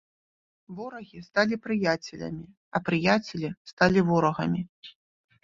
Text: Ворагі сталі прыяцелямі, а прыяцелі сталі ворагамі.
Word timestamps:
Ворагі 0.77 1.19
сталі 1.27 1.59
прыяцелямі, 1.65 2.41
а 2.75 2.83
прыяцелі 2.89 3.53
сталі 3.75 3.99
ворагамі. 4.11 4.61